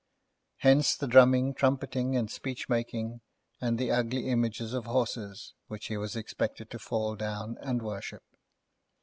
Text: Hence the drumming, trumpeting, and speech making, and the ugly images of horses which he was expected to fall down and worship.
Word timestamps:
Hence 0.61 0.95
the 0.95 1.05
drumming, 1.05 1.53
trumpeting, 1.53 2.15
and 2.17 2.27
speech 2.31 2.67
making, 2.67 3.21
and 3.61 3.77
the 3.77 3.91
ugly 3.91 4.29
images 4.29 4.73
of 4.73 4.85
horses 4.87 5.53
which 5.67 5.89
he 5.89 5.95
was 5.97 6.15
expected 6.15 6.71
to 6.71 6.79
fall 6.79 7.15
down 7.15 7.55
and 7.61 7.83
worship. 7.83 8.23